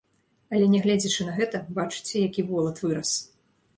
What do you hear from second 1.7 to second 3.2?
бачыце, які волат вырас.